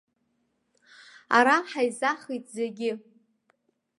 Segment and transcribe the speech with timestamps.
[1.37, 2.91] Ара ҳаизахит зегьы.